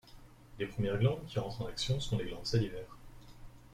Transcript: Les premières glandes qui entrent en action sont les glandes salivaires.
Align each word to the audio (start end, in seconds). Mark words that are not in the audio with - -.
Les 0.57 0.65
premières 0.65 0.97
glandes 0.97 1.23
qui 1.27 1.37
entrent 1.37 1.61
en 1.61 1.67
action 1.67 1.99
sont 1.99 2.17
les 2.17 2.25
glandes 2.25 2.43
salivaires. 2.47 2.97